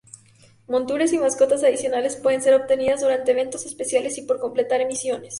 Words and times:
Monturas 0.67 1.13
y 1.13 1.19
mascotas 1.19 1.63
adicionales 1.63 2.15
pueden 2.15 2.41
ser 2.41 2.55
obtenidas 2.55 3.01
durante 3.01 3.33
eventos 3.33 3.67
especiales 3.67 4.17
y 4.17 4.23
por 4.23 4.39
completar 4.39 4.83
misiones. 4.87 5.29